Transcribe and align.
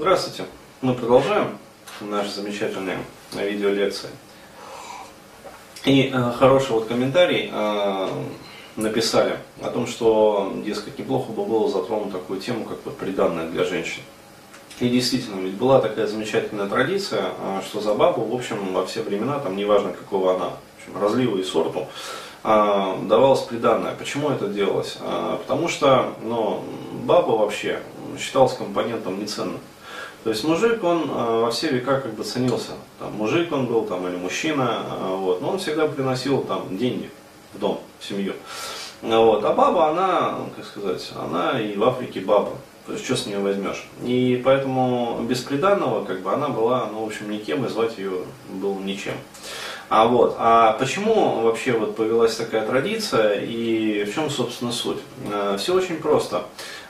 Здравствуйте. 0.00 0.46
Мы 0.80 0.94
продолжаем 0.94 1.58
наши 2.00 2.30
замечательные 2.30 3.00
видеолекции. 3.34 4.08
И 5.84 6.10
э, 6.10 6.32
хороший 6.38 6.70
вот 6.70 6.86
комментарий 6.86 7.50
э, 7.52 8.08
написали 8.76 9.36
о 9.60 9.68
том, 9.68 9.86
что, 9.86 10.54
дескать, 10.64 10.98
неплохо 10.98 11.32
бы 11.32 11.44
было 11.44 11.68
затронуть 11.68 12.12
такую 12.12 12.40
тему, 12.40 12.64
как 12.64 12.78
вот 12.86 12.96
приданное 12.96 13.50
для 13.50 13.64
женщин. 13.64 14.00
И 14.80 14.88
действительно, 14.88 15.38
ведь 15.38 15.56
была 15.56 15.82
такая 15.82 16.06
замечательная 16.06 16.66
традиция, 16.66 17.34
э, 17.38 17.60
что 17.66 17.82
за 17.82 17.92
бабу, 17.94 18.24
в 18.24 18.34
общем, 18.34 18.72
во 18.72 18.86
все 18.86 19.02
времена, 19.02 19.38
там 19.38 19.54
неважно 19.54 19.92
какого 19.92 20.34
она, 20.34 20.46
в 20.46 20.88
общем, 20.88 20.98
разлива 20.98 21.36
и 21.36 21.44
сорту, 21.44 21.88
э, 22.42 22.94
давалось 23.02 23.42
приданное. 23.42 23.94
Почему 23.96 24.30
это 24.30 24.48
делалось? 24.48 24.96
Э, 25.02 25.36
потому 25.42 25.68
что 25.68 26.14
ну, 26.22 26.64
баба 27.04 27.32
вообще 27.32 27.82
считалась 28.18 28.54
компонентом 28.54 29.20
неценным. 29.20 29.60
То 30.22 30.30
есть 30.30 30.44
мужик, 30.44 30.84
он 30.84 31.04
э, 31.10 31.40
во 31.40 31.50
все 31.50 31.68
века 31.68 32.00
как 32.00 32.12
бы 32.12 32.24
ценился. 32.24 32.72
Там, 32.98 33.14
мужик 33.14 33.50
он 33.52 33.66
был 33.66 33.84
там, 33.86 34.06
или 34.06 34.16
мужчина, 34.16 34.82
э, 34.84 35.14
вот, 35.16 35.40
но 35.40 35.50
он 35.50 35.58
всегда 35.58 35.86
приносил 35.86 36.42
там, 36.42 36.76
деньги 36.76 37.10
в 37.54 37.58
дом, 37.58 37.80
в 37.98 38.04
семью. 38.04 38.34
Вот. 39.00 39.42
А 39.44 39.54
баба, 39.54 39.88
она, 39.88 40.40
как 40.54 40.66
сказать, 40.66 41.10
она 41.16 41.58
и 41.58 41.74
в 41.74 41.84
Африке 41.84 42.20
баба. 42.20 42.50
То 42.86 42.92
есть 42.92 43.04
что 43.04 43.16
с 43.16 43.24
нее 43.24 43.38
возьмешь? 43.38 43.86
И 44.04 44.40
поэтому 44.44 45.20
без 45.22 45.40
приданного, 45.40 46.04
как 46.04 46.20
бы, 46.20 46.32
она 46.32 46.48
была, 46.48 46.86
ну, 46.92 47.02
в 47.02 47.06
общем, 47.06 47.30
никем, 47.30 47.64
и 47.64 47.68
звать 47.68 47.96
ее 47.96 48.12
было 48.48 48.78
ничем. 48.78 49.14
А 49.88 50.06
вот, 50.06 50.36
а 50.38 50.74
почему 50.74 51.40
вообще 51.40 51.72
вот 51.72 51.96
повелась 51.96 52.36
такая 52.36 52.66
традиция 52.66 53.40
и 53.40 54.04
в 54.04 54.14
чем, 54.14 54.28
собственно, 54.28 54.70
суть? 54.70 54.98
Э, 55.32 55.56
Все 55.58 55.74
очень 55.74 55.96
просто. 55.96 56.44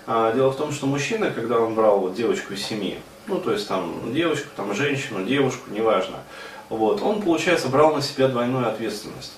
Дело 0.06 0.50
в 0.50 0.56
том, 0.56 0.72
что 0.72 0.86
мужчина, 0.86 1.30
когда 1.30 1.60
он 1.60 1.74
брал 1.74 2.00
вот 2.00 2.14
девочку 2.14 2.54
из 2.54 2.64
семьи, 2.66 2.98
ну, 3.30 3.40
то 3.40 3.52
есть 3.52 3.68
там 3.68 4.12
девочку, 4.12 4.48
там 4.56 4.74
женщину, 4.74 5.24
девушку, 5.24 5.70
неважно. 5.70 6.18
Вот, 6.68 7.02
он, 7.02 7.22
получается, 7.22 7.68
брал 7.68 7.94
на 7.94 8.02
себя 8.02 8.28
двойную 8.28 8.68
ответственность. 8.68 9.32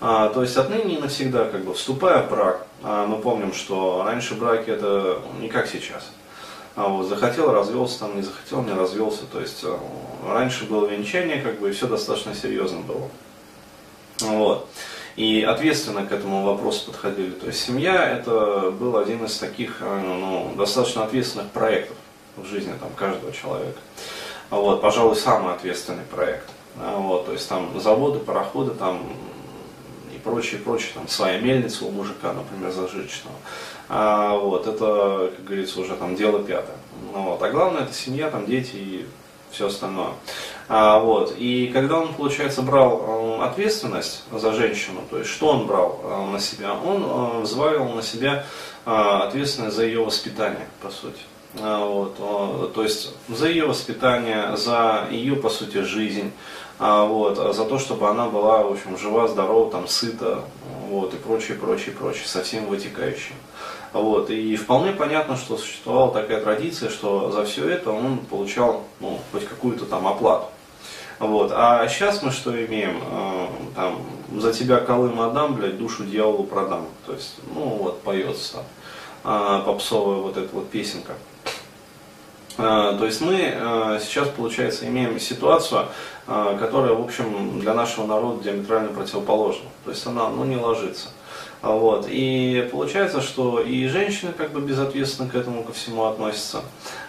А, 0.00 0.28
то 0.28 0.42
есть 0.42 0.56
отныне 0.56 0.96
и 0.96 1.00
навсегда, 1.00 1.44
как 1.44 1.64
бы, 1.64 1.74
вступая 1.74 2.22
в 2.22 2.30
брак, 2.30 2.66
а, 2.82 3.06
мы 3.06 3.18
помним, 3.18 3.52
что 3.52 4.02
раньше 4.04 4.34
браки 4.34 4.70
это 4.70 5.20
не 5.40 5.48
как 5.48 5.66
сейчас. 5.66 6.10
А 6.76 6.86
вот, 6.86 7.08
захотел, 7.08 7.52
развелся, 7.52 8.00
там, 8.00 8.14
не 8.14 8.22
захотел, 8.22 8.62
не 8.62 8.72
развелся. 8.72 9.24
То 9.26 9.40
есть 9.40 9.64
а, 9.64 9.80
раньше 10.32 10.64
было 10.64 10.86
венчание, 10.86 11.40
как 11.40 11.58
бы, 11.58 11.68
и 11.68 11.72
все 11.72 11.88
достаточно 11.88 12.34
серьезно 12.34 12.80
было. 12.80 13.08
Вот. 14.20 14.68
И 15.16 15.42
ответственно 15.42 16.06
к 16.06 16.12
этому 16.12 16.44
вопросу 16.44 16.92
подходили. 16.92 17.30
То 17.30 17.46
есть 17.46 17.60
семья 17.60 18.08
это 18.08 18.70
был 18.70 18.96
один 18.96 19.24
из 19.24 19.36
таких 19.36 19.78
а, 19.80 20.00
ну, 20.00 20.54
достаточно 20.56 21.02
ответственных 21.02 21.50
проектов 21.50 21.96
в 22.42 22.46
жизни 22.46 22.72
там, 22.80 22.90
каждого 22.96 23.32
человека. 23.32 23.78
Вот, 24.50 24.80
пожалуй, 24.80 25.16
самый 25.16 25.54
ответственный 25.54 26.04
проект. 26.04 26.48
А, 26.80 26.96
вот, 26.96 27.26
то 27.26 27.32
есть 27.32 27.48
там 27.48 27.78
заводы, 27.80 28.18
пароходы 28.18 28.72
там 28.72 29.02
и 30.14 30.18
прочее, 30.18 30.60
прочее, 30.60 30.90
там 30.94 31.08
своя 31.08 31.38
мельница 31.38 31.84
у 31.84 31.90
мужика, 31.90 32.32
например, 32.32 32.70
зажиточного. 32.70 33.36
А, 33.88 34.36
вот, 34.36 34.66
это, 34.66 35.32
как 35.36 35.44
говорится, 35.44 35.80
уже 35.80 35.96
там 35.96 36.16
дело 36.16 36.42
пятое. 36.42 36.76
Ну, 37.12 37.22
вот, 37.22 37.42
а 37.42 37.50
главное 37.50 37.82
это 37.82 37.92
семья, 37.92 38.30
там 38.30 38.46
дети 38.46 38.76
и 38.76 39.06
все 39.50 39.66
остальное. 39.66 40.12
А, 40.68 40.98
вот, 40.98 41.34
и 41.38 41.68
когда 41.68 41.98
он, 41.98 42.14
получается, 42.14 42.62
брал 42.62 43.38
э, 43.40 43.44
ответственность 43.44 44.24
за 44.30 44.52
женщину, 44.52 45.00
то 45.08 45.18
есть 45.18 45.30
что 45.30 45.48
он 45.48 45.66
брал 45.66 46.00
э, 46.02 46.32
на 46.32 46.38
себя? 46.38 46.74
Он 46.74 47.02
э, 47.02 47.40
взваливал 47.40 47.94
на 47.94 48.02
себя 48.02 48.44
э, 48.84 48.90
ответственность 48.90 49.76
за 49.76 49.84
ее 49.84 50.04
воспитание, 50.04 50.66
по 50.82 50.90
сути. 50.90 51.20
А, 51.60 51.84
вот, 51.84 52.16
то 52.74 52.82
есть 52.82 53.14
за 53.28 53.48
ее 53.48 53.66
воспитание, 53.66 54.56
за 54.56 55.06
ее, 55.10 55.34
по 55.34 55.48
сути, 55.48 55.82
жизнь, 55.82 56.30
а, 56.78 57.04
вот, 57.04 57.36
за 57.36 57.64
то, 57.64 57.78
чтобы 57.78 58.08
она 58.08 58.28
была, 58.28 58.62
в 58.62 58.72
общем, 58.72 58.98
жива, 58.98 59.28
здорова, 59.28 59.70
там, 59.70 59.88
сыта, 59.88 60.44
вот, 60.88 61.14
и 61.14 61.16
прочее, 61.16 61.56
прочее, 61.56 61.94
прочее, 61.94 62.26
со 62.26 62.42
всем 62.42 62.66
вытекающим. 62.66 63.34
Вот, 63.92 64.28
и 64.30 64.56
вполне 64.56 64.92
понятно, 64.92 65.36
что 65.36 65.56
существовала 65.56 66.12
такая 66.12 66.42
традиция, 66.42 66.90
что 66.90 67.30
за 67.30 67.44
все 67.44 67.68
это 67.68 67.90
он 67.90 68.18
получал, 68.18 68.84
ну, 69.00 69.18
хоть 69.32 69.46
какую-то 69.46 69.86
там 69.86 70.06
оплату. 70.06 70.46
Вот. 71.18 71.50
А 71.52 71.88
сейчас 71.88 72.22
мы 72.22 72.30
что 72.30 72.52
имеем? 72.64 73.00
А, 73.10 73.50
там, 73.74 74.06
за 74.38 74.52
тебя 74.52 74.76
колым 74.76 75.20
отдам, 75.20 75.54
блядь, 75.54 75.78
душу 75.78 76.04
дьяволу 76.04 76.44
продам. 76.44 76.86
То 77.06 77.14
есть, 77.14 77.36
ну 77.54 77.62
вот, 77.62 78.02
поется 78.02 78.58
попсовая 79.22 80.18
вот 80.18 80.36
эта 80.36 80.54
вот 80.54 80.70
песенка. 80.70 81.14
А, 82.58 82.98
то 82.98 83.06
есть 83.06 83.20
мы 83.20 83.52
а, 83.54 84.00
сейчас, 84.00 84.28
получается, 84.28 84.86
имеем 84.86 85.20
ситуацию, 85.20 85.86
а, 86.26 86.58
которая, 86.58 86.92
в 86.92 87.00
общем, 87.00 87.60
для 87.60 87.72
нашего 87.72 88.04
народа 88.04 88.42
диаметрально 88.42 88.88
противоположна. 88.88 89.68
То 89.84 89.92
есть 89.92 90.04
она 90.06 90.28
ну, 90.28 90.44
не 90.44 90.56
ложится. 90.56 91.08
Вот. 91.62 92.06
И 92.08 92.68
получается, 92.70 93.20
что 93.20 93.60
и 93.60 93.86
женщины 93.86 94.32
как 94.32 94.52
бы 94.52 94.60
безответственно 94.60 95.28
к 95.28 95.34
этому 95.34 95.62
ко 95.62 95.72
всему 95.72 96.04
относятся. 96.06 96.62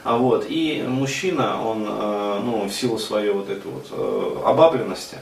А 0.04 0.18
вот. 0.18 0.46
И 0.48 0.84
мужчина, 0.88 1.64
он 1.64 1.84
ну, 1.84 2.66
в 2.68 2.72
силу 2.72 2.98
своей 2.98 3.32
вот 3.32 3.50
этой 3.50 3.72
вот 3.72 3.88
э, 3.92 4.42
обабленности 4.46 5.18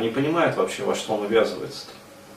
не 0.00 0.08
понимает 0.08 0.56
вообще, 0.56 0.82
во 0.82 0.96
что 0.96 1.14
он 1.14 1.22
увязывается. 1.22 1.86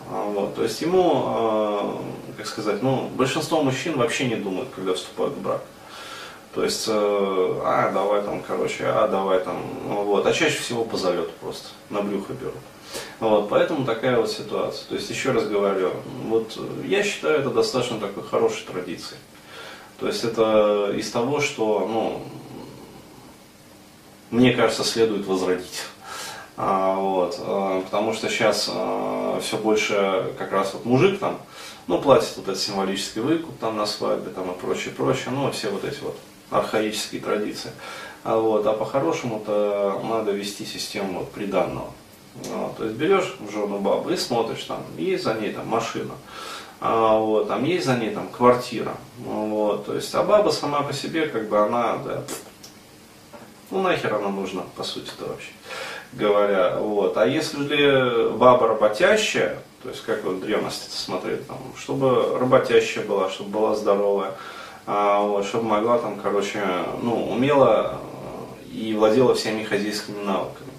Вот. 0.09 0.55
То 0.55 0.63
есть 0.63 0.79
ему, 0.81 1.99
как 2.37 2.45
сказать, 2.45 2.83
ну, 2.83 3.09
большинство 3.15 3.63
мужчин 3.63 3.97
вообще 3.97 4.25
не 4.27 4.35
думают, 4.35 4.69
когда 4.75 4.93
вступают 4.93 5.33
в 5.33 5.41
брак. 5.41 5.61
То 6.55 6.63
есть, 6.63 6.85
э, 6.87 7.61
а, 7.65 7.91
давай 7.91 8.21
там, 8.21 8.41
короче, 8.41 8.85
а, 8.85 9.09
давай 9.09 9.41
там, 9.41 9.61
ну, 9.89 10.03
вот. 10.05 10.25
А 10.25 10.31
чаще 10.31 10.57
всего 10.57 10.85
по 10.85 10.95
залету 10.95 11.31
просто, 11.41 11.67
на 11.89 12.01
брюхо 12.01 12.31
берут. 12.31 12.55
Вот, 13.19 13.49
поэтому 13.49 13.83
такая 13.83 14.17
вот 14.17 14.31
ситуация. 14.31 14.87
То 14.87 14.95
есть, 14.95 15.09
еще 15.09 15.31
раз 15.31 15.47
говорю, 15.47 15.91
вот 16.23 16.57
я 16.85 17.03
считаю 17.03 17.41
это 17.41 17.49
достаточно 17.49 17.99
такой 17.99 18.23
хорошей 18.23 18.65
традицией. 18.65 19.19
То 19.99 20.07
есть, 20.07 20.23
это 20.23 20.93
из 20.95 21.11
того, 21.11 21.41
что, 21.41 21.85
ну, 21.91 22.21
мне 24.31 24.53
кажется, 24.53 24.85
следует 24.85 25.27
возродить. 25.27 25.83
А, 26.57 26.95
вот, 26.95 27.35
а, 27.37 27.81
потому 27.81 28.13
что 28.13 28.29
сейчас 28.29 28.71
а, 28.73 29.41
все 29.41 29.57
больше 29.57 30.31
как 30.37 30.53
раз 30.53 30.73
вот 30.73 30.85
мужик 30.85 31.19
там, 31.19 31.41
ну, 31.87 32.01
платит 32.01 32.31
вот 32.37 32.47
этот 32.47 32.61
символический 32.61 33.19
выкуп 33.19 33.59
там 33.59 33.75
на 33.75 33.85
свадьбе 33.85 34.31
там 34.31 34.49
и 34.49 34.57
прочее, 34.57 34.93
прочее, 34.93 35.31
ну, 35.31 35.51
все 35.51 35.69
вот 35.69 35.83
эти 35.83 35.99
вот 35.99 36.17
архаические 36.49 37.21
традиции. 37.21 37.71
А, 38.23 38.37
вот, 38.37 38.65
а 38.65 38.73
по-хорошему-то 38.73 40.01
надо 40.03 40.31
вести 40.31 40.65
систему 40.65 41.19
вот, 41.19 41.31
приданного. 41.31 41.91
Вот, 42.35 42.77
то 42.77 42.85
есть 42.85 42.95
берешь 42.97 43.35
в 43.39 43.51
жену 43.51 43.79
бабу 43.79 44.09
и 44.09 44.17
смотришь, 44.17 44.63
там 44.63 44.83
есть 44.97 45.23
за 45.23 45.35
ней 45.35 45.53
там 45.53 45.67
машина, 45.67 46.13
а, 46.81 47.17
вот, 47.17 47.47
там 47.47 47.63
есть 47.63 47.85
за 47.85 47.95
ней 47.95 48.09
там 48.09 48.27
квартира. 48.27 48.97
Вот, 49.19 49.85
то 49.85 49.95
есть, 49.95 50.13
а 50.15 50.23
баба 50.23 50.49
сама 50.49 50.81
по 50.81 50.91
себе, 50.91 51.27
как 51.27 51.47
бы 51.47 51.59
она, 51.59 51.97
да, 51.97 52.23
ну 53.71 53.81
нахер 53.81 54.13
она 54.13 54.29
нужна, 54.29 54.63
по 54.75 54.83
сути-то 54.83 55.25
вообще 55.27 55.51
говоря. 56.15 56.77
Вот. 56.77 57.17
А 57.17 57.25
если 57.25 58.29
баба 58.35 58.67
работящая, 58.67 59.59
то 59.83 59.89
есть 59.89 60.03
как 60.03 60.23
вот 60.23 60.35
в 60.35 60.41
древности 60.41 60.89
смотреть, 60.89 61.47
там, 61.47 61.57
чтобы 61.77 62.37
работящая 62.39 63.05
была, 63.05 63.29
чтобы 63.29 63.51
была 63.51 63.75
здоровая, 63.75 64.31
а, 64.31 64.35
вот, 64.85 65.45
чтобы 65.45 65.65
могла 65.65 65.97
там, 65.97 66.19
короче, 66.21 66.63
ну, 67.01 67.31
умела 67.31 67.99
э, 68.69 68.71
и 68.71 68.93
владела 68.93 69.33
всеми 69.33 69.63
хозяйскими 69.63 70.23
навыками. 70.23 70.71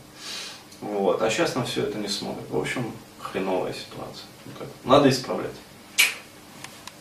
Вот. 0.80 1.22
А 1.22 1.30
сейчас 1.30 1.54
на 1.54 1.64
все 1.64 1.82
это 1.82 1.98
не 1.98 2.08
смотрят. 2.08 2.48
В 2.50 2.58
общем, 2.58 2.92
хреновая 3.18 3.72
ситуация. 3.72 4.26
Надо 4.84 5.08
исправлять. 5.08 5.50